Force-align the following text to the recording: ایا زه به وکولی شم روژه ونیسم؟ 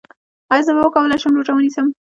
ایا 0.51 0.65
زه 0.65 0.71
به 0.75 0.81
وکولی 0.85 1.17
شم 1.21 1.33
روژه 1.37 1.53
ونیسم؟ 1.55 1.87